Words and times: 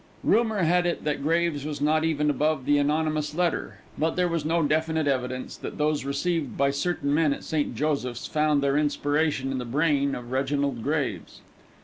Rumour 0.23 0.63
had 0.63 0.87
it 0.87 1.03
that 1.03 1.21
Graves 1.21 1.63
was 1.63 1.79
not 1.79 2.03
even 2.03 2.31
above 2.31 2.65
the 2.65 2.79
anonymous 2.79 3.35
letter; 3.35 3.81
but 3.99 4.15
there 4.15 4.27
was 4.27 4.43
no 4.43 4.63
definite 4.63 5.05
evidence 5.05 5.55
that 5.57 5.77
those 5.77 6.05
received 6.05 6.57
by 6.57 6.71
certain 6.71 7.13
men 7.13 7.33
at 7.35 7.43
St. 7.43 7.75
Joseph's 7.75 8.25
found 8.25 8.63
their 8.63 8.79
inspiration 8.79 9.51
in 9.51 9.59
the 9.59 9.63
brain 9.63 10.15
of 10.15 10.31
Reginald 10.31 10.81
Graves. 10.81 11.41